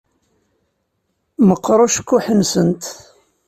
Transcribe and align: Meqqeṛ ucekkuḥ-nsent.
Meqqeṛ 1.47 1.79
ucekkuḥ-nsent. 1.85 2.83